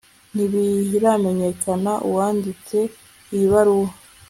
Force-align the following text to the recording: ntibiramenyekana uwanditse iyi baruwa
ntibiramenyekana 0.33 1.93
uwanditse 2.07 2.77
iyi 3.33 3.45
baruwa 3.51 3.91